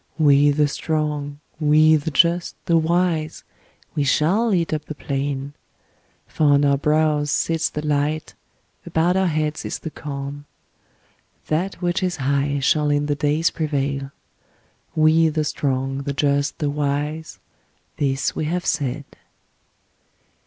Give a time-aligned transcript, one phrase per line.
[0.17, 3.43] We the strong, we the just, the wise,
[3.93, 5.53] we shall eat up the plain.
[6.25, 8.33] For on our brows sits the light,
[8.83, 10.45] about our heads is the calm.
[11.49, 14.11] That which is high shall in the days prevail.
[14.95, 17.37] We the strong, the just, the wise,
[17.97, 19.05] this we have said!'